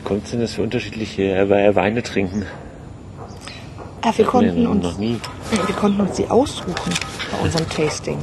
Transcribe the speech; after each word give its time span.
Wie 0.00 0.08
kommt 0.08 0.24
es 0.24 0.30
denn, 0.30 0.40
dass 0.40 0.56
wir 0.56 0.64
unterschiedliche 0.64 1.48
Weine 1.48 2.02
trinken? 2.02 2.46
Ja, 4.04 4.16
wir, 4.16 4.24
konnten 4.24 4.66
uns, 4.66 4.98
wir 4.98 5.76
konnten 5.76 6.00
uns 6.00 6.16
die 6.16 6.26
aussuchen 6.28 6.74
bei 7.30 7.44
unserem 7.44 7.68
Tasting. 7.68 8.18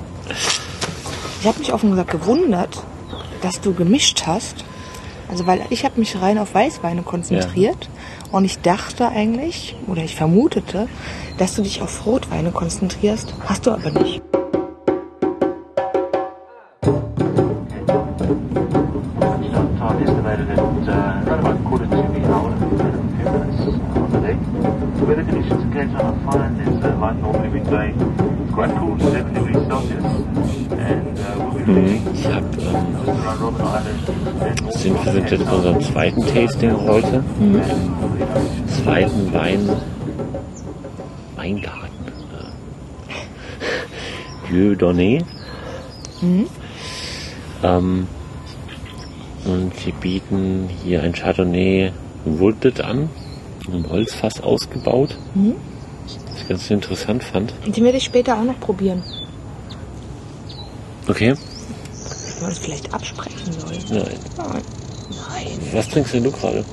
Ich 1.39 1.47
habe 1.47 1.59
mich 1.59 1.71
offen 1.71 1.91
gesagt 1.91 2.09
gewundert, 2.09 2.83
dass 3.41 3.61
du 3.61 3.73
gemischt 3.73 4.23
hast. 4.25 4.65
Also 5.29 5.45
weil 5.45 5.61
ich 5.69 5.83
habe 5.83 5.99
mich 5.99 6.19
rein 6.19 6.39
auf 6.39 6.55
Weißweine 6.55 7.03
konzentriert 7.03 7.89
und 8.31 8.45
ich 8.45 8.59
dachte 8.59 9.09
eigentlich 9.09 9.75
oder 9.85 10.01
ich 10.03 10.15
vermutete, 10.15 10.87
dass 11.37 11.53
du 11.55 11.61
dich 11.61 11.81
auf 11.81 12.05
Rotweine 12.05 12.51
konzentrierst. 12.51 13.33
Hast 13.45 13.67
du 13.67 13.71
aber 13.71 13.91
nicht. 13.91 14.21
Conditions 25.97 26.27
in 26.27 26.27
Cape 26.27 26.27
Town 26.27 26.27
are 26.27 26.31
fine. 26.31 26.57
There's 26.57 26.83
a 26.83 26.97
light 26.97 27.15
wind 27.51 27.67
blowing. 27.67 27.95
It's 28.41 28.53
quite 28.53 28.71
cool, 28.77 28.99
7 28.99 29.33
degrees 29.33 29.67
Celsius. 29.67 30.03
And 30.71 31.19
uh, 31.19 31.35
we'll 31.37 31.53
be 31.53 31.73
releasing 31.73 32.13
Ich 32.13 32.25
habe 32.27 32.45
ähm, 32.57 33.21
sind, 34.71 35.05
wir 35.05 35.11
sind 35.11 35.31
jetzt 35.31 35.41
in 35.41 35.47
unserem 35.47 35.81
zweiten 35.81 36.21
Tasting 36.27 36.77
heute. 36.77 37.23
Im 37.39 37.61
zweiten 38.83 39.33
Wein 39.33 39.69
Weingarten. 41.35 41.87
Vieux 44.49 44.77
Donné. 44.77 45.23
Ähm, 47.63 48.07
und 49.45 49.75
sie 49.75 49.91
bieten 49.91 50.69
hier 50.83 51.03
ein 51.03 51.13
Chardonnay 51.13 51.91
Wooded 52.25 52.81
an, 52.81 53.09
im 53.71 53.89
Holzfass 53.89 54.41
ausgebaut. 54.41 55.15
Was 55.35 55.76
ich 56.47 56.49
ganz 56.49 56.71
interessant 56.71 57.23
fand. 57.23 57.53
Den 57.65 57.83
werde 57.83 57.97
ich 57.97 58.05
später 58.05 58.37
auch 58.37 58.43
noch 58.43 58.59
probieren. 58.59 59.03
Okay. 61.07 61.31
Ob 61.33 62.41
wir 62.41 62.47
uns 62.47 62.57
vielleicht 62.57 62.93
absprechen 62.93 63.51
sollen. 63.51 63.79
Nein. 63.89 64.19
Nein. 64.37 64.61
Nein. 65.29 65.59
Was 65.73 65.89
trinkst 65.89 66.13
denn 66.13 66.23
du 66.23 66.31
gerade? 66.31 66.63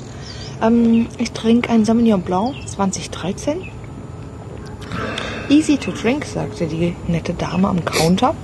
Ähm, 0.62 1.08
ich 1.18 1.32
trinke 1.32 1.70
einen 1.70 1.84
Sauvignon 1.84 2.22
Blanc 2.22 2.54
2013. 2.66 3.68
Easy 5.48 5.76
to 5.76 5.92
drink, 5.92 6.24
sagte 6.24 6.66
die 6.66 6.96
nette 7.06 7.34
Dame 7.34 7.68
am 7.68 7.84
Counter. 7.84 8.34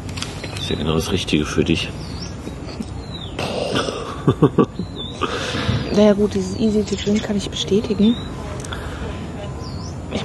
Das 0.51 0.61
ist 0.61 0.71
ja 0.71 0.77
genau 0.77 0.95
das 0.95 1.13
Richtige 1.13 1.47
für 1.47 1.65
dich. 1.65 1.89
Naja 5.95 6.13
gut, 6.13 6.35
dieses 6.35 6.59
Easy 6.59 6.85
to 6.85 6.95
drink 6.95 7.23
kann 7.23 7.37
ich 7.37 7.51
bestätigen. 7.51 8.15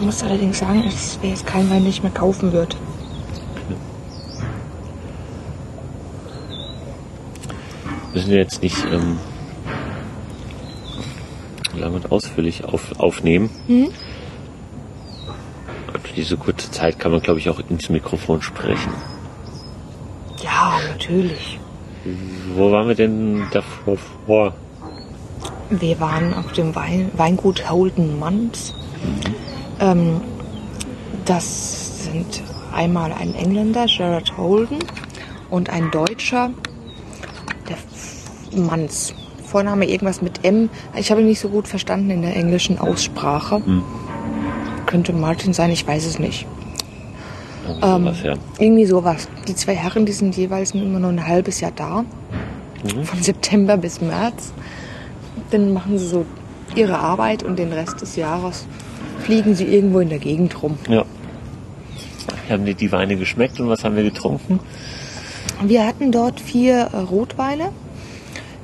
Ich 0.06 0.08
muss 0.08 0.22
allerdings 0.22 0.60
sagen, 0.60 0.84
es 0.88 1.18
wäre 1.24 1.34
jetzt 1.34 1.48
kein 1.48 1.68
Wein, 1.68 1.80
den 1.80 1.90
ich 1.90 2.04
mehr 2.04 2.12
kaufen 2.12 2.54
würde. 2.54 2.76
müssen 8.14 8.30
wir 8.30 8.38
jetzt 8.38 8.62
nicht 8.62 8.78
ähm, 8.86 9.18
lang 11.76 11.96
und 11.96 12.12
ausführlich 12.12 12.66
auf, 12.66 13.00
aufnehmen. 13.00 13.50
Mhm. 13.68 13.90
Und 15.92 16.08
für 16.08 16.14
diese 16.14 16.38
kurze 16.38 16.70
Zeit 16.70 17.00
kann 17.00 17.12
man, 17.12 17.22
glaube 17.22 17.40
ich, 17.40 17.50
auch 17.50 17.60
ins 17.68 17.90
Mikrofon 17.90 18.44
sprechen. 18.44 18.94
Ja, 20.44 20.78
natürlich. 20.88 21.60
Wo 22.54 22.72
waren 22.72 22.88
wir 22.88 22.96
denn 22.96 23.48
davor 23.52 23.98
vor? 24.28 24.54
Wir 25.72 26.00
waren 26.00 26.36
auf 26.36 26.52
dem 26.52 26.76
Wein, 26.76 27.10
Weingut 27.16 27.68
Holden 27.72 28.20
Manns. 28.20 28.76
Ähm, 29.80 30.22
das 31.26 32.04
sind 32.06 32.44
einmal 32.74 33.12
ein 33.12 33.34
Engländer, 33.36 33.86
Gerard 33.88 34.38
Holden, 34.38 34.80
und 35.50 35.70
ein 35.70 35.92
Deutscher, 35.92 36.52
der 37.70 38.60
Manns. 38.60 39.14
Vorname 39.44 39.86
irgendwas 39.86 40.22
mit 40.22 40.44
M. 40.44 40.70
Ich 40.98 41.12
habe 41.12 41.22
ihn 41.22 41.28
nicht 41.28 41.40
so 41.40 41.50
gut 41.50 41.68
verstanden 41.68 42.10
in 42.10 42.22
der 42.24 42.36
englischen 42.36 42.78
Aussprache. 42.78 43.62
Könnte 44.86 45.14
Martin 45.14 45.54
sein, 45.54 45.72
ich 45.72 45.88
weiß 45.88 46.06
es 46.06 46.20
nicht. 46.20 46.46
Irgend 47.68 47.84
Ähm, 47.84 48.04
sowas, 48.04 48.24
ja. 48.24 48.34
Irgendwie 48.60 48.86
sowas. 48.86 49.28
Die 49.48 49.56
zwei 49.56 49.76
Herren, 49.76 50.06
die 50.06 50.12
sind 50.12 50.36
jeweils 50.36 50.72
immer 50.72 51.00
nur 51.00 51.10
ein 51.10 51.26
halbes 51.26 51.62
Jahr 51.62 51.72
da. 51.76 52.04
Von 53.04 53.22
September 53.22 53.78
bis 53.78 54.02
März. 54.02 54.52
Dann 55.52 55.74
machen 55.74 55.98
sie 55.98 56.08
so 56.08 56.26
ihre 56.76 57.00
Arbeit 57.00 57.44
und 57.44 57.58
den 57.58 57.72
Rest 57.72 58.02
des 58.02 58.16
Jahres 58.16 58.68
fliegen 59.26 59.56
sie 59.56 59.66
irgendwo 59.66 60.00
in 60.02 60.10
der 60.10 60.20
Gegend 60.20 60.62
rum. 60.62 60.78
ja. 60.88 61.04
Haben 62.48 62.66
dir 62.66 62.76
die 62.76 62.92
Weine 62.92 63.16
geschmeckt 63.16 63.60
und 63.60 63.70
was 63.70 63.84
haben 63.84 63.96
wir 63.96 64.04
getrunken? 64.04 64.60
Wir 65.64 65.88
hatten 65.88 66.12
dort 66.12 66.40
vier 66.40 66.90
äh, 66.94 66.98
Rotweine. 66.98 67.70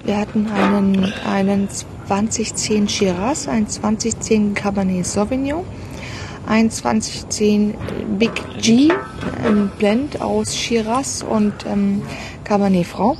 Wir 0.03 0.17
hatten 0.17 0.47
einen, 0.51 1.11
einen 1.27 1.67
2010 2.07 2.89
Shiraz, 2.89 3.47
einen 3.47 3.67
2010 3.67 4.53
Cabernet 4.53 5.05
Sauvignon, 5.05 5.63
einen 6.45 6.69
2010 6.69 7.73
Big 8.19 8.31
G, 8.61 8.89
ein 9.43 9.71
Blend 9.79 10.21
aus 10.21 10.55
Shiraz 10.55 11.25
und 11.27 11.53
ähm, 11.65 12.03
Cabernet 12.43 12.85
Franc 12.85 13.17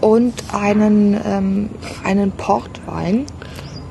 und 0.00 0.34
einen, 0.52 1.16
ähm, 1.24 1.70
einen 2.02 2.32
Portwein, 2.32 3.26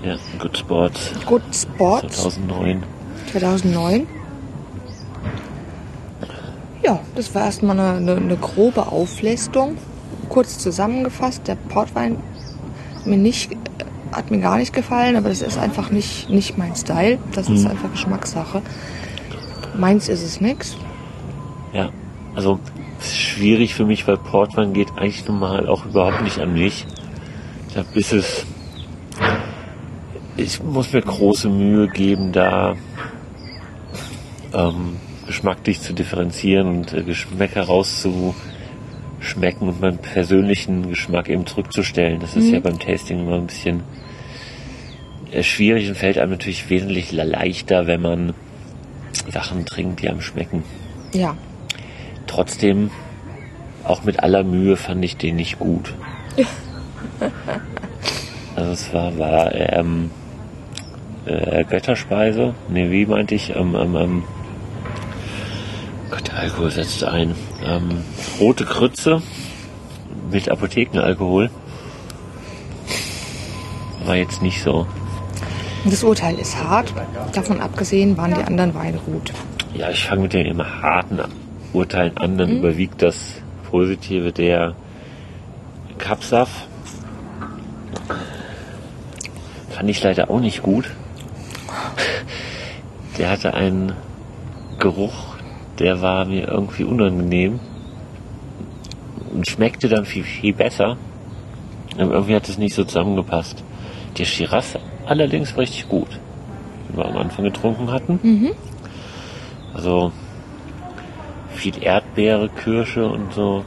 Ja, 0.03 0.18
Good 0.40 0.58
Sport 0.58 0.94
Good 1.25 1.41
Sport 1.53 2.12
2009. 2.12 2.84
2009. 3.31 4.08
Ja, 6.84 7.00
das 7.16 7.34
war 7.35 7.46
erstmal 7.46 7.80
eine, 7.80 7.97
eine, 7.97 8.16
eine 8.16 8.38
grobe 8.38 8.88
Auflistung. 8.88 9.78
Kurz 10.30 10.59
zusammengefasst, 10.59 11.47
der 11.47 11.56
Portwein 11.56 12.18
mir 13.06 13.18
nicht, 13.18 13.52
hat 14.12 14.31
mir 14.31 14.40
gar 14.40 14.58
nicht 14.58 14.74
gefallen, 14.74 15.16
aber 15.16 15.30
das 15.30 15.41
ist 15.41 15.58
einfach 15.58 15.90
nicht, 15.90 16.29
nicht 16.29 16.58
mein 16.58 16.75
Style. 16.75 17.18
Das 17.34 17.50
ist 17.50 17.66
einfach 17.66 17.91
Geschmackssache. 17.91 18.62
Meins 19.75 20.09
ist 20.09 20.24
es 20.24 20.41
nix. 20.41 20.78
Ja, 21.74 21.90
also 22.35 22.59
es 23.00 23.08
ist 23.08 23.18
schwierig 23.18 23.74
für 23.74 23.85
mich, 23.85 24.08
weil 24.08 24.18
Portwein 24.18 24.74
geht 24.74 24.90
eigentlich 24.97 25.28
normal 25.28 25.68
auch 25.68 25.85
überhaupt 25.85 26.22
nicht 26.24 26.40
an 26.40 26.53
mich. 26.53 26.85
Da 27.74 27.84
ist 27.94 28.14
es. 28.14 28.46
Ich 30.38 30.62
muss 30.62 30.94
mir 30.94 31.02
große 31.02 31.50
Mühe 31.50 31.88
geben, 31.88 32.31
da 32.31 32.75
ähm, 34.53 34.98
geschmacklich 35.25 35.81
zu 35.81 35.94
differenzieren 35.94 36.68
und 36.68 36.94
äh, 36.94 37.03
Geschmäcker 37.03 37.64
rauszuschmecken 37.64 39.68
und 39.68 39.81
meinen 39.81 39.97
persönlichen 39.97 40.90
Geschmack 40.90 41.30
eben 41.30 41.46
zurückzustellen. 41.46 42.20
Das 42.20 42.36
ist 42.36 42.50
ja 42.50 42.59
beim 42.59 42.80
Tasting 42.80 43.20
immer 43.20 43.36
ein 43.36 43.47
bisschen 43.47 43.84
äh, 45.31 45.44
schwierig 45.44 45.90
und 45.90 45.96
fällt 45.96 46.18
einem 46.18 46.31
natürlich 46.31 46.70
wesentlich 46.70 47.12
leichter, 47.12 47.88
wenn 47.88 48.02
man 48.02 48.34
Sachen 49.30 49.66
trinkt, 49.66 50.02
die 50.02 50.09
einem 50.09 50.22
schmecken. 50.22 50.64
Ja, 51.14 51.36
Trotzdem, 52.28 52.92
auch 53.84 54.03
mit 54.03 54.20
aller 54.20 54.44
Mühe 54.44 54.76
fand 54.76 55.03
ich 55.03 55.18
den 55.18 55.38
nicht 55.38 55.58
gut. 55.58 55.96
Also 58.56 58.72
es 58.72 58.92
war, 58.92 59.16
war 59.20 59.53
ähm, 59.53 60.09
äh, 61.28 61.64
Götterspeise. 61.64 62.54
Ne, 62.70 62.92
wie 62.92 63.06
meinte 63.06 63.36
ich? 63.36 63.56
Ähm, 63.56 63.76
ähm, 63.76 63.96
ähm, 63.96 64.24
Gott, 66.10 66.28
der 66.28 66.40
Alkohol 66.40 66.72
setzt 66.72 67.04
ein. 67.04 67.36
Ähm, 67.66 68.04
rote 68.40 68.66
Krütze 68.66 69.22
mit 70.32 70.50
Apothekenalkohol. 70.50 71.50
War 74.06 74.16
jetzt 74.16 74.42
nicht 74.42 74.62
so. 74.64 74.88
das 75.85 76.03
Urteil 76.03 76.40
ist 76.40 76.58
hart. 76.64 76.94
Davon 77.34 77.59
abgesehen 77.59 78.18
waren 78.18 78.34
die 78.34 78.44
anderen 78.44 78.73
Weine 78.73 78.97
gut. 79.00 79.34
Ja, 79.73 79.90
ich 79.90 80.06
fange 80.06 80.23
mit 80.23 80.34
den 80.34 80.46
immer 80.46 80.82
harten 80.82 81.20
Urteilen 81.73 82.16
an, 82.18 82.38
dann 82.38 82.58
überwiegt 82.58 83.02
das 83.02 83.41
Positive 83.70 84.32
der 84.32 84.76
Kapsaf. 85.97 86.68
Fand 89.70 89.90
ich 89.90 90.02
leider 90.02 90.30
auch 90.32 90.40
nicht 90.40 90.64
gut. 90.64 90.85
Der 93.17 93.29
hatte 93.31 93.53
einen 93.53 93.93
Geruch, 94.79 95.35
der 95.79 96.02
war 96.02 96.25
mir 96.25 96.47
irgendwie 96.47 96.84
unangenehm 96.84 97.59
und 99.34 99.47
schmeckte 99.47 99.90
dann 99.90 100.05
viel, 100.05 100.23
viel 100.23 100.53
besser. 100.53 100.97
Aber 101.97 102.14
irgendwie 102.14 102.35
hat 102.35 102.47
es 102.47 102.58
nicht 102.58 102.75
so 102.75 102.84
zusammengepasst. 102.84 103.64
Der 104.17 104.25
Shiraz 104.25 104.78
allerdings 105.05 105.53
war 105.53 105.61
richtig 105.61 105.90
gut, 105.90 106.19
den 106.90 106.97
wir 106.97 107.05
am 107.05 107.17
Anfang 107.17 107.46
getrunken 107.46 107.91
hatten. 107.91 108.19
Also 109.73 110.11
viel 111.55 111.84
Erdbeere, 111.84 112.49
Kirsche 112.49 113.08
und 113.09 113.34
so. 113.34 113.63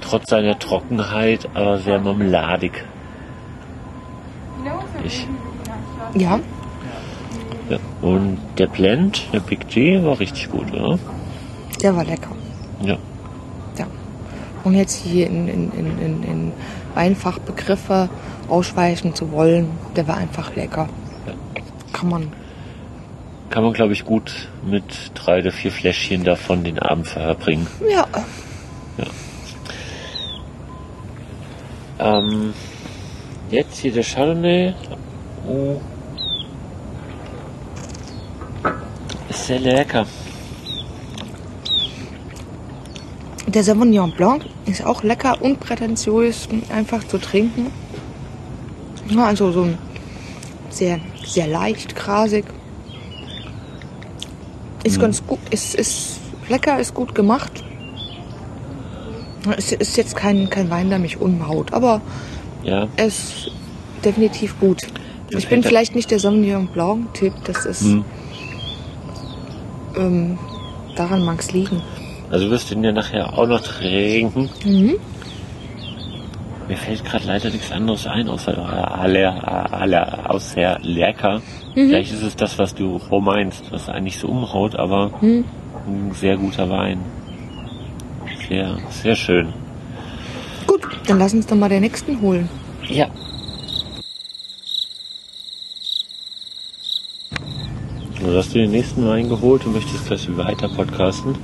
Trotz 0.00 0.30
seiner 0.30 0.58
Trockenheit, 0.58 1.48
aber 1.54 1.78
sehr 1.78 1.98
marmeladig. 1.98 2.84
ich. 5.04 5.26
Ja, 6.14 6.40
Ja. 7.68 7.78
Und 8.02 8.38
der 8.58 8.66
Blend, 8.66 9.26
der 9.32 9.40
Big 9.40 9.68
G, 9.68 10.02
war 10.02 10.18
richtig 10.20 10.50
gut, 10.50 10.72
oder? 10.72 10.98
der 11.82 11.94
war 11.94 12.04
lecker. 12.04 12.30
Ja. 12.82 12.98
Ja. 13.78 13.86
Und 14.64 14.74
jetzt 14.74 14.94
hier 14.94 15.26
in, 15.26 15.46
in, 15.46 15.72
in, 15.72 15.98
in, 15.98 16.22
in 16.24 16.52
Weinfachbegriffe 16.94 18.08
ausweichen 18.48 19.14
zu 19.14 19.30
wollen, 19.30 19.70
der 19.94 20.08
war 20.08 20.16
einfach 20.16 20.56
lecker. 20.56 20.88
Ja. 21.26 21.34
Kann 21.92 22.08
man. 22.08 22.32
Kann 23.50 23.62
man, 23.62 23.72
glaube 23.72 23.92
ich, 23.92 24.04
gut 24.04 24.48
mit 24.64 25.12
drei 25.14 25.38
oder 25.38 25.52
vier 25.52 25.70
Fläschchen 25.70 26.24
davon 26.24 26.64
den 26.64 26.78
Abend 26.78 27.06
verbringen. 27.06 27.66
Ja, 27.88 28.06
Ähm, 31.98 32.54
jetzt 33.50 33.78
hier 33.78 33.92
der 33.92 34.04
Chardonnay. 34.04 34.74
Oh. 35.48 35.80
Ist 39.08 39.18
sehr 39.46 39.60
lecker. 39.60 40.06
der 43.46 43.64
Sauvignon 43.64 44.12
Blanc 44.12 44.44
ist 44.66 44.84
auch 44.84 45.02
lecker 45.02 45.40
und 45.40 45.58
prätentiös, 45.58 46.48
einfach 46.68 47.04
zu 47.04 47.18
trinken. 47.18 47.72
Ja, 49.08 49.24
also 49.24 49.50
so 49.52 49.62
ein 49.62 49.78
sehr, 50.70 51.00
sehr 51.24 51.46
leicht, 51.46 51.96
grasig. 51.96 52.44
Ist 54.84 55.00
ganz 55.00 55.26
gut, 55.26 55.38
ist, 55.50 55.74
ist 55.74 56.20
lecker, 56.48 56.78
ist 56.78 56.94
gut 56.94 57.14
gemacht. 57.14 57.64
Es 59.56 59.72
ist 59.72 59.96
jetzt 59.96 60.14
kein, 60.14 60.50
kein 60.50 60.68
Wein, 60.68 60.90
der 60.90 60.98
mich 60.98 61.20
umhaut, 61.20 61.72
aber 61.72 62.02
Ja. 62.62 62.88
er 62.96 63.06
ist 63.06 63.50
definitiv 64.04 64.60
gut. 64.60 64.82
Ich 65.30 65.48
bin 65.48 65.62
vielleicht 65.62 65.94
nicht 65.94 66.10
der 66.10 66.18
Sauvignon 66.18 66.68
Blanc-Typ, 66.68 67.32
das 67.44 67.64
ist, 67.64 67.82
Hm. 67.82 68.04
Ähm, 69.98 70.38
daran 70.96 71.24
mag 71.24 71.40
es 71.40 71.52
liegen. 71.52 71.82
Also 72.30 72.46
du 72.46 72.50
wirst 72.50 72.70
den 72.70 72.84
ja 72.84 72.92
nachher 72.92 73.36
auch 73.36 73.46
noch 73.46 73.60
trinken. 73.60 74.50
Mhm. 74.64 74.96
Mir 76.68 76.76
fällt 76.76 77.02
gerade 77.04 77.26
leider 77.26 77.48
nichts 77.48 77.72
anderes 77.72 78.06
ein, 78.06 78.28
außer 78.28 78.58
alle, 78.98 79.72
alle, 79.72 80.30
außer 80.30 80.78
lecker. 80.82 81.40
Vielleicht 81.72 82.12
ist 82.12 82.22
es 82.22 82.36
das, 82.36 82.58
was 82.58 82.74
du 82.74 83.00
wo 83.08 83.20
meinst, 83.20 83.72
was 83.72 83.88
eigentlich 83.88 84.18
so 84.18 84.28
umhaut, 84.28 84.76
aber 84.76 85.12
ein 85.22 86.12
sehr 86.12 86.36
guter 86.36 86.68
Wein. 86.68 87.00
Sehr, 88.48 88.76
sehr 88.90 89.14
schön. 89.14 89.52
Gut, 90.66 90.82
dann 91.06 91.18
lass 91.18 91.32
uns 91.32 91.46
doch 91.46 91.56
mal 91.56 91.68
den 91.68 91.80
nächsten 91.80 92.20
holen. 92.20 92.48
Ja. 92.88 93.06
Du 98.28 98.36
hast 98.36 98.54
du 98.54 98.58
den 98.58 98.72
nächsten 98.72 99.08
Wein 99.08 99.26
geholt 99.26 99.64
und 99.64 99.72
möchtest 99.72 100.06
gleich 100.06 100.36
weiter 100.36 100.68
podcasten. 100.68 101.34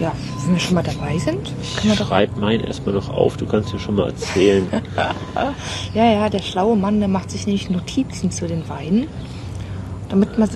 Ja, 0.00 0.12
wenn 0.44 0.54
wir 0.54 0.60
schon 0.60 0.74
mal 0.74 0.82
dabei 0.82 1.16
sind, 1.18 1.52
können 1.76 1.92
wir 1.92 1.94
doch. 1.94 2.08
Schreib 2.08 2.36
meinen 2.36 2.64
erstmal 2.64 2.96
noch 2.96 3.08
auf, 3.08 3.36
du 3.36 3.46
kannst 3.46 3.72
dir 3.72 3.78
schon 3.78 3.94
mal 3.94 4.08
erzählen. 4.08 4.66
Ja, 5.94 6.04
ja, 6.04 6.28
der 6.28 6.40
schlaue 6.40 6.76
Mann, 6.76 6.98
der 6.98 7.08
macht 7.08 7.30
sich 7.30 7.46
nämlich 7.46 7.70
Notizen 7.70 8.32
zu 8.32 8.48
den 8.48 8.68
Weinen, 8.68 9.06
damit 10.08 10.36
man 10.36 10.48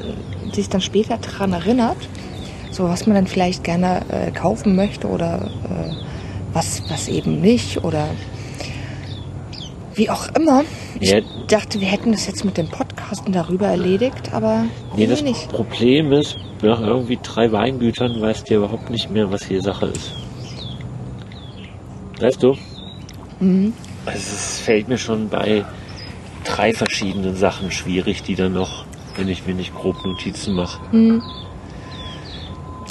sich 0.53 0.69
dann 0.69 0.81
später 0.81 1.19
daran 1.19 1.53
erinnert, 1.53 1.97
so 2.73 2.85
was 2.85 3.07
man 3.07 3.15
dann 3.15 3.27
vielleicht 3.29 3.63
gerne 3.63 4.03
äh, 4.09 4.33
kaufen 4.33 4.75
möchte 4.75 5.07
oder 5.07 5.51
äh, 5.65 5.95
was, 6.53 6.83
was 6.91 7.07
eben 7.07 7.41
nicht 7.41 7.85
oder 7.85 8.09
wie 9.95 10.11
auch 10.11 10.27
immer. 10.35 10.65
Ich 10.99 11.11
Ja. 11.11 11.21
dachte, 11.47 11.81
wir 11.81 11.87
hätten 11.87 12.13
das 12.13 12.27
jetzt 12.27 12.45
mit 12.45 12.57
dem 12.57 12.69
Podcasten 12.69 13.33
darüber 13.33 13.67
erledigt, 13.69 14.33
aber 14.33 14.65
Nee, 14.97 15.07
das 15.07 15.23
nicht. 15.23 15.49
Problem 15.51 16.13
ist, 16.13 16.37
nach 16.63 16.81
irgendwie 16.81 17.19
drei 17.23 17.53
Weingütern 17.53 18.21
weißt 18.21 18.49
du 18.49 18.55
ja 18.55 18.59
überhaupt 18.61 18.91
nicht 18.91 19.11
mehr, 19.11 19.31
was 19.31 19.45
hier 19.45 19.63
Sache 19.63 19.87
ist. 19.87 20.13
Weißt 22.21 22.43
du? 22.43 22.57
Mhm. 23.39 23.73
Also 24.07 24.19
es 24.19 24.61
fällt 24.61 24.89
mir 24.89 24.99
schon 24.99 25.29
bei 25.29 25.65
drei 26.45 26.73
verschiedenen 26.73 27.37
Sachen 27.37 27.71
schwierig, 27.71 28.23
die 28.23 28.35
dann 28.35 28.53
noch, 28.55 28.85
wenn 29.17 29.29
ich 29.29 29.47
mir 29.47 29.55
nicht 29.55 29.75
grob 29.75 30.05
Notizen 30.05 30.55
mache. 30.55 30.81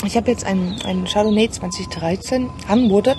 Ich 0.05 0.15
habe 0.15 0.31
jetzt 0.31 0.45
einen, 0.45 0.75
einen 0.85 1.05
Chardonnay 1.05 1.49
2013 1.49 2.49
anmutet. 2.67 3.17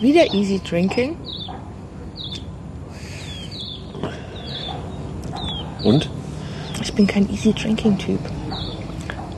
Wieder 0.00 0.32
easy 0.34 0.60
drinking. 0.68 1.16
Und? 5.84 6.08
Ich 6.80 6.91
bin 7.02 7.06
kein 7.06 7.30
easy 7.30 7.52
drinking 7.52 7.98
Typ. 7.98 8.20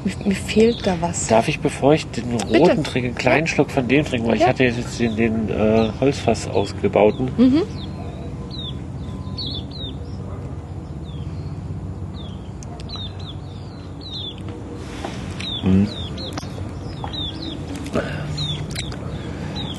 Mir, 0.05 0.12
mir 0.26 0.34
fehlt 0.34 0.87
da 0.87 0.96
was. 1.00 1.28
Darf 1.28 1.49
ich, 1.49 1.61
bevor 1.61 1.94
ich 1.94 2.06
den 2.06 2.34
roten 2.34 2.84
trinke, 2.84 3.08
einen 3.08 3.14
kleinen 3.16 3.46
Schluck 3.46 3.70
von 3.70 3.88
dem 3.88 4.05
trinken? 4.05 4.28
Weil 4.28 4.37
ich 4.37 4.43
Ja. 4.43 4.49
hatte 4.49 4.64
jetzt 4.64 5.00
den, 5.00 5.16
den 5.16 5.49
äh, 5.49 5.90
Holzfass 5.99 6.46
ausgebauten. 6.46 7.31
Mhm. 7.38 7.62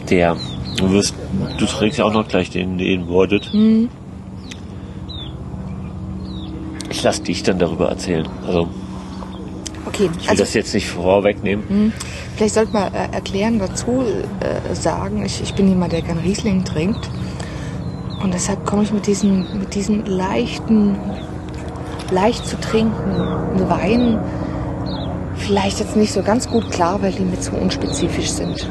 Der. 0.09 0.35
Du 0.77 0.91
wirst, 0.91 1.15
du 1.57 1.65
trägst 1.65 1.99
ja 1.99 2.05
auch 2.05 2.11
noch 2.11 2.27
gleich 2.27 2.49
den, 2.49 2.77
den 2.77 3.07
Wordet. 3.07 3.49
Ich 6.95 7.03
lass 7.03 7.21
dich 7.21 7.44
dann 7.44 7.59
darüber 7.59 7.89
erzählen. 7.89 8.25
Also, 8.47 8.69
Okay, 9.86 10.09
ich 10.18 10.24
will 10.24 10.30
also 10.30 10.44
das 10.44 10.53
jetzt 10.53 10.74
nicht 10.74 10.88
vorwegnehmen. 10.88 11.92
vielleicht 12.38 12.56
sollte 12.56 12.71
man 12.71 12.94
äh, 12.94 13.09
erklären 13.12 13.59
dazu 13.59 14.01
äh, 14.39 14.74
sagen, 14.74 15.24
ich, 15.25 15.42
ich 15.44 15.53
bin 15.53 15.68
jemand, 15.68 15.92
der 15.92 16.01
gern 16.01 16.19
Riesling 16.19 16.63
trinkt. 16.63 17.09
Und 18.24 18.33
deshalb 18.33 18.65
komme 18.65 18.83
ich 18.83 18.94
mit 18.94 19.07
diesen, 19.07 19.59
mit 19.59 19.75
diesen 19.75 20.06
leichten, 20.06 20.95
leicht 22.12 22.47
zu 22.47 22.57
trinkenden 22.62 23.69
Weinen 23.69 24.19
vielleicht 25.36 25.80
jetzt 25.81 25.98
nicht 25.98 26.13
so 26.13 26.24
ganz 26.24 26.50
gut 26.50 26.71
klar, 26.71 27.01
weil 27.01 27.12
die 27.12 27.24
mir 27.24 27.39
zu 27.41 27.51
unspezifisch 27.56 28.30
sind. 28.31 28.69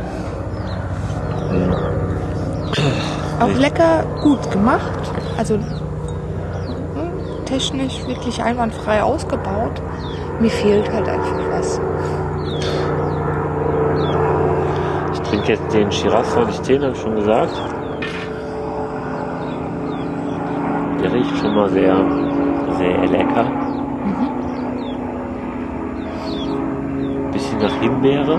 Auch 3.38 3.52
lecker 3.58 4.06
gut 4.22 4.50
gemacht. 4.50 4.98
Also 5.36 5.56
hm, 5.56 5.83
technisch 7.58 8.04
wirklich 8.08 8.42
einwandfrei 8.42 9.00
ausgebaut. 9.02 9.80
Mir 10.40 10.50
fehlt 10.50 10.92
halt 10.92 11.08
einfach 11.08 11.38
was. 11.52 11.80
Ich 15.12 15.20
trinke 15.20 15.52
jetzt 15.52 15.72
den 15.72 15.92
Shiraz 15.92 16.32
2010, 16.32 16.82
habe 16.82 16.92
ich 16.92 17.00
schon 17.00 17.14
gesagt. 17.14 17.54
Der 21.00 21.12
riecht 21.12 21.36
schon 21.38 21.54
mal 21.54 21.68
sehr, 21.68 21.94
sehr 22.78 23.06
lecker. 23.06 23.44
Bisschen 27.32 27.58
nach 27.60 27.74
Himbeere. 27.80 28.34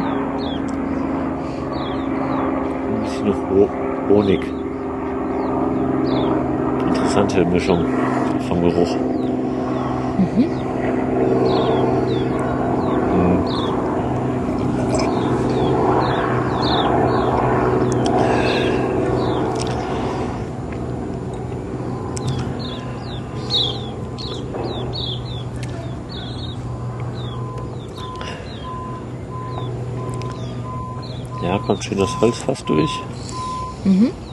Ein 2.87 3.01
bisschen 3.03 3.27
nach 3.29 3.49
Ho- 3.49 3.69
Honig. 4.09 4.41
Interessante 6.87 7.45
Mischung 7.45 7.85
vom 8.65 8.69
Geruch. 8.69 8.95
Mhm. 10.17 10.51
Ja, 31.43 31.59
kommt 31.59 31.83
schön 31.83 31.97
das 31.97 32.19
Holzfass 32.19 32.65
durch. 32.65 32.89
Mhm. 33.83 34.24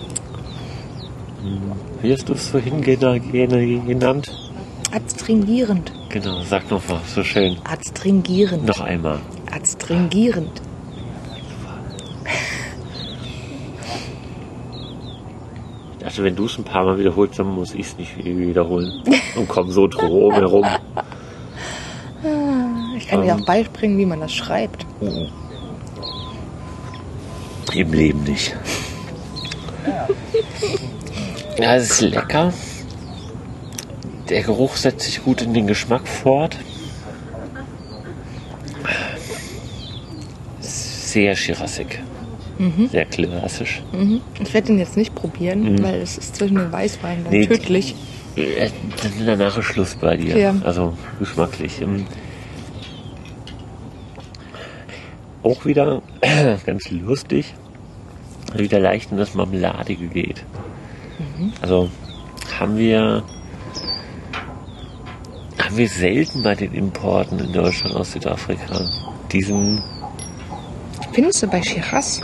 Wie 2.02 2.12
hast 2.12 2.28
du 2.28 2.32
es 2.34 2.48
vorhin 2.48 2.82
gena- 2.82 3.18
gena- 3.18 3.86
genannt? 3.86 4.30
Adstringierend. 4.90 5.92
Genau, 6.10 6.42
sag 6.42 6.70
noch 6.70 6.86
mal, 6.88 7.00
so 7.06 7.22
schön. 7.24 7.56
Adstringierend. 7.64 8.66
Noch 8.66 8.80
einmal. 8.80 9.20
Adstringierend. 9.50 10.60
Dachte, 16.00 16.24
wenn 16.24 16.36
du 16.36 16.46
es 16.46 16.58
ein 16.58 16.64
paar 16.64 16.84
Mal 16.84 16.98
wiederholst, 16.98 17.38
dann 17.38 17.46
muss 17.48 17.74
ich 17.74 17.86
es 17.86 17.96
nicht 17.96 18.24
wiederholen. 18.24 19.02
Und 19.36 19.48
komm 19.48 19.70
so 19.70 19.86
drum 19.86 20.32
herum. 20.34 20.66
Ich 22.96 23.08
kann 23.08 23.22
dir 23.22 23.32
Ähm. 23.32 23.40
auch 23.40 23.44
beibringen, 23.46 23.98
wie 23.98 24.06
man 24.06 24.20
das 24.20 24.32
schreibt. 24.32 24.86
Im 27.74 27.92
Leben 27.92 28.22
nicht. 28.22 28.54
Ja, 31.58 31.76
es 31.76 31.90
ist 31.90 32.00
lecker. 32.00 32.52
der 34.28 34.42
Geruch 34.42 34.76
setzt 34.76 35.02
sich 35.06 35.22
gut 35.22 35.42
in 35.42 35.52
den 35.54 35.66
Geschmack 35.66 36.08
fort. 36.08 36.56
Sehr 40.60 41.36
schirassig. 41.36 42.00
Sehr 42.90 43.04
klassisch. 43.06 43.82
Mhm. 43.92 44.20
Ich 44.40 44.54
werde 44.54 44.68
den 44.68 44.78
jetzt 44.78 44.96
nicht 44.96 45.14
probieren, 45.16 45.82
weil 45.82 45.96
es 45.96 46.16
ist 46.16 46.36
zwischen 46.36 46.56
den 46.56 46.70
Weißweinen 46.70 47.24
dann 47.24 47.32
Nee, 47.32 47.46
tödlich. 47.46 47.96
Äh, 48.36 48.70
Dann 49.02 49.12
ist 49.18 49.26
danach 49.26 49.58
ist 49.58 49.64
Schluss 49.64 49.96
bei 49.96 50.16
dir. 50.16 50.38
Ja. 50.38 50.54
Also 50.64 50.96
geschmacklich. 51.18 51.82
Ähm, 51.82 52.06
Auch 55.42 55.64
wieder 55.64 56.02
ganz 56.66 56.88
lustig, 56.90 57.52
wieder 58.54 58.78
leicht 58.78 59.10
in 59.10 59.18
das 59.18 59.34
Marmeladige 59.34 60.06
geht. 60.06 60.44
Also 61.60 61.90
haben 62.58 62.76
wir 62.76 63.22
haben 65.58 65.76
wir 65.76 65.88
selten 65.88 66.42
bei 66.42 66.54
den 66.54 66.72
Importen 66.74 67.38
in 67.38 67.52
Deutschland 67.52 67.94
aus 67.94 68.12
Südafrika 68.12 68.80
diesen 69.30 69.82
Findest 71.12 71.42
du 71.42 71.46
bei 71.46 71.62
Shiraz? 71.62 72.20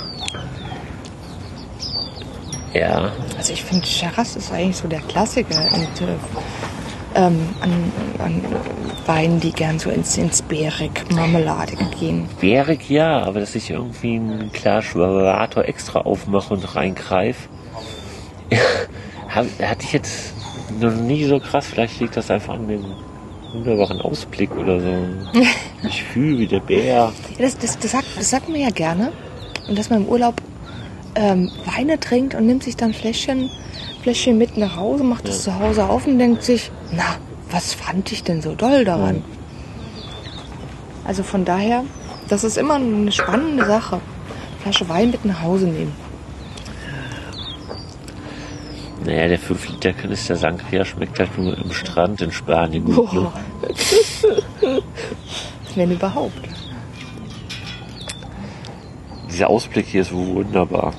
ja 2.73 3.13
Also 3.37 3.53
ich 3.53 3.63
finde, 3.63 3.87
Shiraz 3.87 4.37
ist 4.37 4.53
eigentlich 4.53 4.77
so 4.77 4.89
der 4.89 5.01
Klassiker 5.01 5.65
und, 5.73 6.01
äh, 6.01 6.15
ähm, 7.15 7.49
an, 7.61 7.93
an 8.19 8.43
Weinen, 9.07 9.41
die 9.41 9.53
gern 9.53 9.79
so 9.79 9.91
ins, 9.91 10.17
ins 10.17 10.43
Beerig, 10.43 11.05
Marmeladige 11.11 11.85
gehen. 11.99 12.29
Bärig 12.41 12.89
ja, 12.89 13.23
aber 13.23 13.41
dass 13.41 13.55
ich 13.55 13.71
irgendwie 13.71 14.17
einen 14.17 14.53
Klarschwarator 14.53 15.65
extra 15.65 16.01
aufmache 16.01 16.55
und 16.55 16.77
reingreife, 16.77 17.49
hab, 19.29 19.47
hatte 19.61 19.85
ich 19.85 19.93
jetzt 19.93 20.35
noch 20.81 20.95
nie 20.95 21.25
so 21.25 21.39
krass. 21.41 21.67
Vielleicht 21.67 22.01
liegt 22.01 22.17
das 22.17 22.31
einfach 22.31 22.55
an 22.55 22.69
dem 22.69 22.85
wunderbaren 23.53 24.01
Ausblick 24.01 24.55
oder 24.57 24.81
so. 24.81 25.07
Ich 25.85 26.03
fühle 26.03 26.39
wie 26.39 26.47
der 26.49 26.59
Bär. 26.59 26.85
Ja, 26.85 27.13
das, 27.39 27.57
das, 27.57 27.79
das, 27.79 27.93
sagt, 27.93 28.07
das 28.17 28.31
sagt 28.31 28.49
man 28.49 28.61
ja 28.61 28.71
gerne. 28.71 29.13
Und 29.69 29.79
dass 29.79 29.91
man 29.91 30.03
im 30.03 30.09
Urlaub 30.09 30.35
ähm, 31.15 31.53
Weine 31.65 32.01
trinkt 32.01 32.35
und 32.35 32.47
nimmt 32.47 32.65
sich 32.65 32.77
dann 32.77 32.93
Fläschchen, 32.93 33.49
Fläschchen 34.03 34.39
mit 34.39 34.57
nach 34.57 34.77
Hause, 34.77 35.05
macht 35.05 35.29
es 35.29 35.45
zu 35.45 35.57
Hause 35.59 35.85
auf 35.85 36.07
und 36.07 36.19
denkt 36.19 36.43
sich, 36.43 36.73
na, 36.91 37.17
was 37.51 37.75
fand 37.75 38.11
ich 38.11 38.25
denn 38.25 38.43
so 38.43 38.55
doll 38.57 38.85
daran? 38.85 39.23
Also 41.05 41.23
von 41.23 41.45
daher, 41.45 41.85
das 42.29 42.43
ist 42.43 42.59
immer 42.59 42.75
eine 42.75 43.13
spannende 43.13 43.65
Sache. 43.65 44.01
Flasche 44.63 44.89
Wein 44.89 45.13
mit 45.13 45.25
nach 45.25 45.43
Hause 45.43 45.67
nehmen. 45.67 45.93
Naja, 49.09 49.27
der 49.27 49.39
5 49.39 49.71
Liter 49.71 49.95
Kanister 49.95 50.37
Sangria 50.37 50.85
schmeckt 50.85 51.19
halt 51.19 51.39
nur 51.39 51.57
im 51.57 51.73
Strand 51.73 52.21
in 52.21 52.31
Spanien 52.31 52.85
gut. 52.85 53.11
Ne? 53.15 53.33
Wenn 55.75 55.93
überhaupt. 55.93 56.47
Dieser 59.31 59.49
Ausblick 59.49 59.87
hier 59.87 60.03
ist 60.03 60.13
wunderbar. 60.13 60.93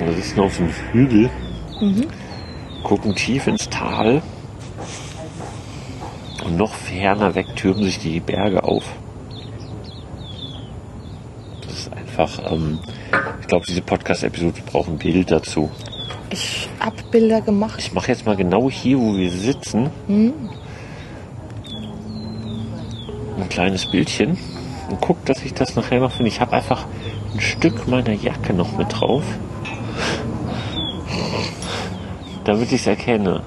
Wir 0.00 0.12
sitzen 0.14 0.40
auf 0.40 0.56
dem 0.56 0.70
Hügel, 0.90 1.30
gucken 2.82 3.14
tief 3.14 3.46
ins 3.46 3.68
Tal 3.68 4.20
und 6.44 6.56
noch 6.56 6.74
ferner 6.74 7.36
weg 7.36 7.54
türmen 7.54 7.84
sich 7.84 8.00
die 8.00 8.18
Berge 8.18 8.64
auf. 8.64 8.82
Das 11.64 11.78
ist 11.78 11.92
einfach, 11.92 12.50
ähm, 12.50 12.80
ich 13.40 13.46
glaube, 13.46 13.66
diese 13.66 13.82
Podcast-Episode 13.82 14.62
braucht 14.66 14.88
ein 14.88 14.98
Bild 14.98 15.30
dazu. 15.30 15.70
Ich 16.30 16.68
hab 16.80 17.10
Bilder 17.10 17.40
gemacht. 17.40 17.78
Ich 17.78 17.92
mache 17.92 18.08
jetzt 18.08 18.26
mal 18.26 18.36
genau 18.36 18.70
hier, 18.70 18.98
wo 18.98 19.16
wir 19.16 19.30
sitzen, 19.30 19.90
ein 20.08 20.32
kleines 23.48 23.86
Bildchen 23.90 24.36
und 24.90 25.00
guck, 25.00 25.24
dass 25.24 25.42
ich 25.44 25.54
das 25.54 25.74
nachher 25.76 26.00
noch 26.00 26.12
finde. 26.12 26.28
Ich 26.28 26.40
habe 26.40 26.52
einfach 26.52 26.86
ein 27.34 27.40
Stück 27.40 27.88
meiner 27.88 28.12
Jacke 28.12 28.52
noch 28.52 28.76
mit 28.76 28.88
drauf, 29.00 29.24
damit 32.44 32.66
ich 32.72 32.80
es 32.80 32.86
erkenne. 32.86 33.42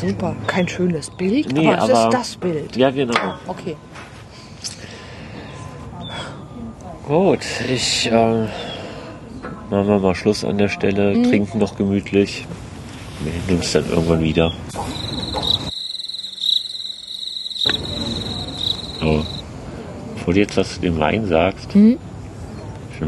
Super. 0.00 0.34
Kein 0.46 0.66
schönes 0.68 1.10
Bild, 1.10 1.52
Nee, 1.52 1.66
aber 1.68 1.76
es 1.76 1.90
aber- 1.90 2.08
ist 2.08 2.14
das 2.14 2.36
Bild. 2.36 2.76
Ja, 2.76 2.90
genau. 2.90 3.14
Okay. 3.46 3.76
Gut, 7.06 7.40
ich 7.68 8.06
äh, 8.10 8.46
machen 9.70 9.86
wir 9.86 9.98
mal 10.00 10.14
Schluss 10.14 10.44
an 10.44 10.58
der 10.58 10.68
Stelle, 10.68 11.22
trinken 11.22 11.58
noch 11.58 11.76
gemütlich. 11.76 12.46
Wir 13.20 13.32
melden 13.32 13.56
uns 13.56 13.72
dann 13.72 13.88
irgendwann 13.88 14.22
wieder. 14.22 14.52
So, 19.00 19.24
bevor 20.14 20.34
du 20.34 20.40
jetzt 20.40 20.56
was 20.56 20.74
zu 20.74 20.80
dem 20.80 20.98
Wein 20.98 21.26
sagst, 21.26 21.72
schon 21.72 21.98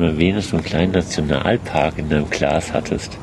mal 0.00 0.10
erwähnt, 0.10 0.38
dass 0.38 0.50
du 0.50 0.56
einen 0.56 0.64
kleinen 0.64 0.92
Nationalpark 0.92 1.98
in 1.98 2.08
deinem 2.08 2.30
Glas 2.30 2.72
hattest. 2.72 3.18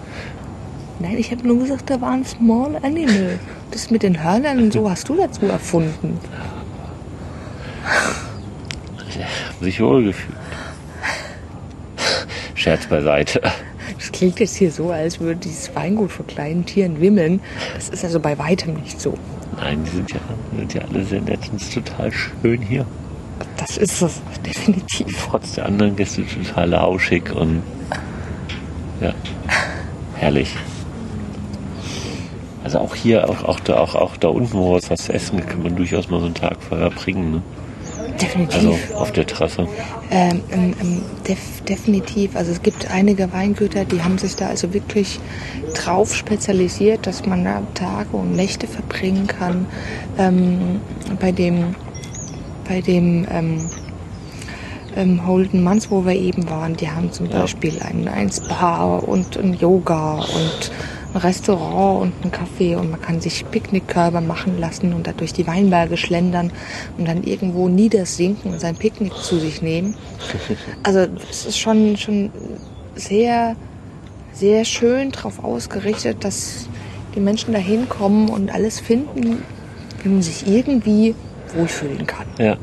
Nein, 1.00 1.18
ich 1.18 1.32
habe 1.32 1.48
nur 1.48 1.60
gesagt, 1.60 1.90
da 1.90 2.02
war 2.02 2.12
ein 2.12 2.26
Small 2.26 2.76
Animal. 2.84 3.40
Das 3.72 3.90
mit 3.90 4.04
den 4.04 4.22
Hörnern 4.22 4.60
und 4.60 4.74
so 4.74 4.90
hast 4.90 5.08
du 5.08 5.16
dazu 5.16 5.46
erfunden. 5.46 6.20
Sich 9.62 9.80
wohlgefühlt. 9.82 10.39
Scherz 12.70 12.86
beiseite. 12.86 13.42
Das 13.98 14.12
klingt 14.12 14.40
jetzt 14.40 14.56
hier 14.56 14.72
so, 14.72 14.92
als 14.92 15.20
würde 15.20 15.38
dieses 15.38 15.76
Weingut 15.76 16.12
vor 16.12 16.28
kleinen 16.28 16.68
Tieren 16.68 17.02
wimmeln. 17.02 17.42
Das 17.74 17.90
ist 17.90 18.04
also 18.04 18.20
bei 18.20 18.38
weitem 18.38 18.76
nicht 18.76 19.02
so. 19.02 19.16
Nein, 19.58 19.84
die 19.84 19.90
sind 19.90 20.12
ja, 20.12 20.20
sind 20.56 20.74
ja 20.76 20.82
alle 20.82 21.04
sehr 21.04 21.22
nett 21.22 21.40
und 21.52 21.60
ist 21.60 21.74
total 21.74 22.12
schön 22.12 22.62
hier. 22.62 22.86
Das 23.58 23.78
ist 23.78 24.04
es 24.04 24.22
definitiv. 24.46 25.28
trotz 25.28 25.56
der 25.56 25.66
anderen 25.66 25.96
Gäste 25.96 26.24
total 26.28 26.70
lauschig 26.70 27.32
und 27.36 27.64
ja, 29.02 29.16
herrlich. 30.18 30.56
Also 32.64 32.78
auch 32.78 32.94
hier, 32.94 33.28
auch, 33.28 33.44
auch, 33.46 33.60
da, 33.62 33.78
auch, 33.78 33.96
auch 33.96 34.16
da 34.18 34.28
unten, 34.28 34.54
wo 34.54 34.78
es 34.78 34.92
was 34.92 35.06
zu 35.06 35.14
essen 35.14 35.44
kann 35.44 35.64
man 35.64 35.76
durchaus 35.76 36.08
mal 36.12 36.20
so 36.20 36.28
einen 36.28 36.36
Tag 36.36 36.62
vorher 36.62 36.92
bringen. 36.92 37.32
Ne? 37.32 37.42
Definitiv. 38.22 38.56
Also 38.92 38.96
auf 38.96 39.12
der 39.12 39.26
Terrasse. 39.26 39.68
Ähm, 40.12 40.42
ähm, 40.52 41.02
def 41.28 41.62
definitiv. 41.68 42.36
Also 42.36 42.52
es 42.52 42.62
gibt 42.62 42.90
einige 42.92 43.32
Weingüter, 43.32 43.86
die 43.86 44.02
haben 44.04 44.18
sich 44.18 44.36
da 44.36 44.48
also 44.48 44.74
wirklich 44.74 45.20
drauf 45.74 46.16
spezialisiert, 46.16 47.06
dass 47.08 47.26
man 47.26 47.44
da 47.44 47.62
Tage 47.76 48.10
und 48.18 48.36
Nächte 48.36 48.68
verbringen 48.68 49.28
kann. 49.28 49.66
Ähm, 50.18 50.82
bei 51.20 51.32
dem, 51.32 51.76
bei 52.68 52.82
dem 52.82 53.26
ähm, 53.32 55.26
Holden 55.26 55.64
Manns, 55.64 55.92
wo 55.92 56.06
wir 56.06 56.16
eben 56.16 56.50
waren, 56.50 56.76
die 56.76 56.90
haben 56.90 57.12
zum 57.12 57.28
Ja. 57.30 57.42
Beispiel 57.42 57.80
ein, 57.82 58.08
ein 58.08 58.32
Spa 58.32 58.96
und 58.98 59.38
ein 59.38 59.54
Yoga 59.54 60.16
und 60.16 60.72
ein 61.14 61.18
Restaurant 61.18 62.02
und 62.02 62.14
ein 62.24 62.32
Café 62.32 62.78
und 62.78 62.92
man 62.92 63.02
kann 63.02 63.20
sich 63.22 63.46
Picknickkörbe 63.50 64.22
machen 64.22 64.60
lassen 64.60 64.94
und 64.94 65.08
da 65.08 65.12
durch 65.12 65.34
die 65.34 65.48
Weinberge 65.48 65.98
schlendern 65.98 66.52
und 66.98 67.08
dann 67.08 67.24
irgendwo 67.24 67.68
niedersinken 67.68 68.54
und 68.54 68.60
sein 68.60 68.76
Picknick 68.76 69.14
zu 69.16 69.40
sich 69.40 69.62
nehmen. 69.62 69.96
Also 70.84 71.08
es 71.30 71.46
ist 71.46 71.60
schon, 71.60 71.98
schon 71.98 72.32
sehr, 72.96 73.56
sehr 74.34 74.66
schön 74.66 75.12
darauf 75.12 75.44
ausgerichtet, 75.44 76.24
dass 76.24 76.68
die 77.16 77.20
Menschen 77.20 77.54
da 77.54 77.60
hinkommen 77.60 78.30
und 78.30 78.54
alles 78.54 78.80
finden, 78.80 79.44
wie 80.04 80.10
man 80.10 80.22
sich 80.22 80.48
irgendwie 80.48 81.16
wohlfühlen 81.54 82.06
kann. 82.06 82.28
Ja, 82.38 82.58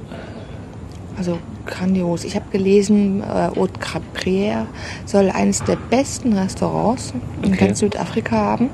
Also 1.18 1.38
grandios. 1.66 2.24
Ich 2.24 2.34
habe 2.36 2.46
gelesen, 2.50 3.22
äh, 3.22 3.50
Haute 3.56 3.78
Caprière 3.80 4.66
soll 5.04 5.30
eines 5.30 5.64
der 5.64 5.76
besten 5.76 6.32
Restaurants 6.32 7.12
in 7.42 7.52
Okay. 7.54 7.66
ganz 7.66 7.78
Südafrika 7.80 8.36
haben. 8.36 8.70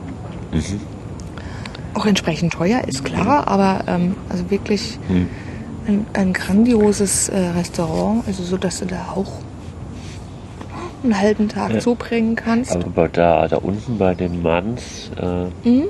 Auch 1.95 2.07
entsprechend 2.07 2.53
teuer, 2.55 2.83
ist 2.87 3.05
klar, 3.05 3.49
aber 3.49 3.85
ähm, 3.87 4.17
also 4.29 4.51
wirklich 4.51 4.99
ein, 5.87 6.07
ein 6.15 6.33
grandioses 6.33 7.29
äh, 7.29 7.39
Restaurant, 7.39 8.25
also 8.27 8.43
so, 8.43 8.57
dass 8.57 8.79
du 8.79 8.87
da 8.87 9.13
auch 9.15 9.31
einen 11.05 11.19
halben 11.21 11.49
Tag 11.49 11.75
Ja. 11.75 11.81
zubringen 11.81 12.37
kannst. 12.37 12.71
aber 12.77 13.09
da, 13.09 13.49
da 13.49 13.57
unten 13.57 13.99
bei 13.99 14.15
den 14.15 14.41
Manns 14.41 15.11
äh, 15.21 15.69
Mhm. 15.69 15.85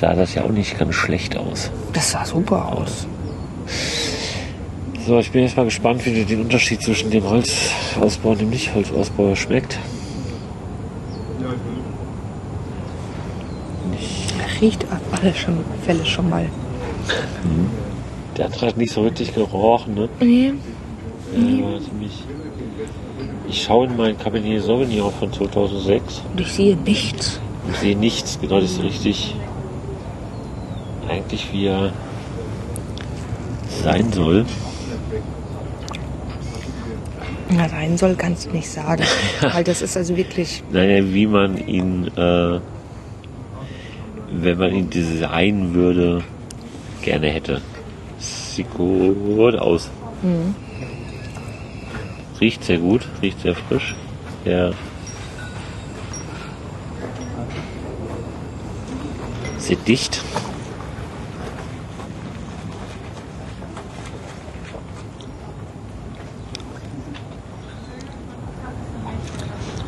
sah 0.00 0.12
das 0.14 0.34
ja 0.34 0.42
auch 0.42 0.50
nicht 0.50 0.78
ganz 0.78 0.94
schlecht 0.94 1.36
aus. 1.36 1.70
Das 1.92 2.10
sah 2.10 2.24
super 2.24 2.72
aus. 2.76 3.06
So, 5.06 5.20
ich 5.20 5.30
bin 5.30 5.42
jetzt 5.42 5.56
mal 5.56 5.64
gespannt, 5.64 6.04
wie 6.04 6.24
den 6.24 6.40
Unterschied 6.40 6.82
zwischen 6.82 7.12
dem 7.12 7.22
Holzausbau 7.30 8.30
und 8.30 8.40
dem 8.40 8.50
Nicht-Holzausbau 8.50 9.36
schmeckt. 9.36 9.78
Riecht 14.60 14.84
auf 14.84 15.20
alle 15.20 15.32
schon, 15.32 15.58
Fälle 15.84 16.04
schon 16.04 16.28
mal. 16.28 16.46
Der 18.36 18.46
andere 18.46 18.66
hat 18.66 18.76
nicht 18.76 18.92
so 18.92 19.02
richtig 19.02 19.32
gerochen, 19.32 19.94
ne? 19.94 20.08
Nee. 20.18 20.54
Ja, 21.36 21.62
war 21.72 21.80
ziemlich. 21.80 22.24
Ich 23.48 23.62
schaue 23.62 23.86
in 23.86 23.96
mein 23.96 24.18
Cabernet 24.18 24.62
Sauvignon 24.62 25.12
von 25.12 25.32
2006 25.32 26.22
Und 26.32 26.40
ich 26.40 26.52
sehe 26.52 26.76
nichts. 26.76 27.40
und 27.64 27.76
sehe 27.76 27.96
nichts. 27.96 28.38
Genau, 28.40 28.60
das 28.60 28.72
ist 28.72 28.82
richtig. 28.82 29.36
eigentlich 31.08 31.52
wie 31.52 31.66
er 31.66 31.92
sein 33.84 34.12
soll. 34.12 34.44
Na, 37.50 37.68
sein 37.68 37.96
soll, 37.96 38.14
kannst 38.16 38.46
du 38.46 38.50
nicht 38.50 38.68
sagen. 38.68 39.04
Weil 39.40 39.64
das 39.64 39.82
ist 39.82 39.96
also 39.96 40.16
wirklich. 40.16 40.62
Naja, 40.70 41.02
wie 41.12 41.26
man 41.26 41.56
ihn, 41.56 42.08
äh, 42.16 42.60
wenn 44.32 44.58
man 44.58 44.74
ihn 44.74 44.90
designen 44.90 45.74
würde, 45.74 46.24
gerne 47.02 47.28
hätte. 47.28 47.60
Sieht 48.18 48.70
gut 48.74 49.54
aus. 49.56 49.90
Riecht 52.40 52.64
sehr 52.64 52.78
gut, 52.78 53.06
riecht 53.22 53.40
sehr 53.40 53.54
frisch. 53.54 53.94
Sehr, 54.44 54.72
sehr 59.58 59.76
dicht. 59.76 60.22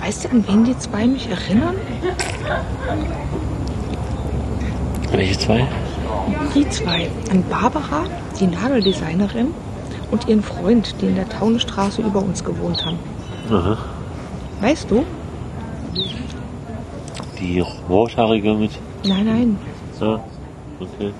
Weißt 0.08 0.24
du, 0.24 0.30
an 0.30 0.42
wen 0.48 0.64
die 0.64 0.78
zwei 0.78 1.06
mich 1.06 1.28
erinnern? 1.28 1.74
Welche 5.12 5.38
zwei? 5.38 5.68
Die 6.54 6.66
zwei. 6.70 7.10
An 7.30 7.44
Barbara, 7.50 8.06
die 8.40 8.46
Nageldesignerin, 8.46 9.48
und 10.10 10.26
ihren 10.26 10.42
Freund, 10.42 10.94
die 11.02 11.08
in 11.08 11.14
der 11.14 11.28
Taunusstraße 11.28 12.00
über 12.00 12.22
uns 12.22 12.42
gewohnt 12.42 12.86
haben. 12.86 12.98
Aha. 13.50 13.76
Weißt 14.62 14.90
du? 14.90 15.04
Die 17.38 17.62
rothaarige 17.86 18.54
mit. 18.54 18.70
Nein, 19.04 19.26
nein. 19.26 19.58
Ja, 20.00 20.24
okay. 20.80 21.12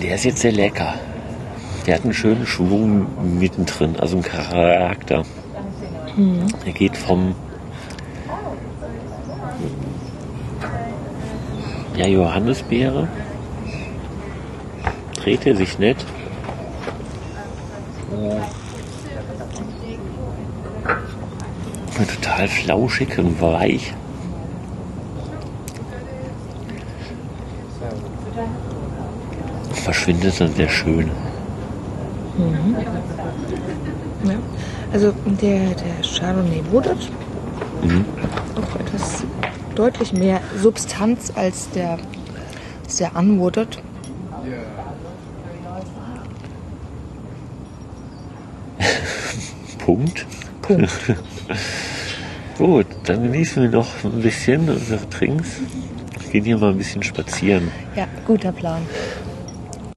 Der 0.00 0.14
ist 0.14 0.24
jetzt 0.24 0.40
sehr 0.40 0.52
lecker. 0.52 0.94
Der 1.86 1.96
hat 1.96 2.04
einen 2.04 2.12
schönen 2.12 2.46
Schwung 2.46 3.06
mittendrin, 3.38 3.96
also 3.98 4.16
einen 4.16 4.24
Charakter. 4.24 5.24
Er 6.64 6.72
geht 6.72 6.96
vom 6.96 7.34
ja, 11.96 12.06
Johannisbeere. 12.06 13.08
Dreht 15.16 15.46
er 15.46 15.56
sich 15.56 15.78
nicht. 15.78 16.04
Total 21.96 22.48
flauschig 22.48 23.18
und 23.18 23.40
weich. 23.40 23.94
Verschwindet 29.72 30.40
dann 30.40 30.54
sehr 30.54 30.68
schön. 30.68 31.10
Ja. 34.24 34.34
Also 34.92 35.12
der, 35.24 35.58
der 35.74 36.02
Chardonnay 36.02 36.62
Wooded 36.70 37.10
Mhm. 37.82 38.04
auch 38.54 38.76
etwas 38.78 39.24
deutlich 39.74 40.12
mehr 40.12 40.40
Substanz 40.60 41.32
als 41.34 41.68
der, 41.70 41.98
als 42.84 42.96
der 42.98 43.16
Unwooded. 43.16 43.82
Punkt. 49.84 50.26
Punkt. 50.62 50.90
Gut, 52.58 52.86
dann 53.04 53.22
genießen 53.24 53.62
wir 53.64 53.70
noch 53.70 53.88
ein 54.04 54.22
bisschen 54.22 54.68
unsere 54.68 55.08
Trinks. 55.08 55.60
Gehen 56.32 56.44
hier 56.44 56.56
mal 56.56 56.70
ein 56.70 56.78
bisschen 56.78 57.02
spazieren. 57.02 57.70
Ja, 57.94 58.06
guter 58.26 58.52
Plan. 58.52 58.80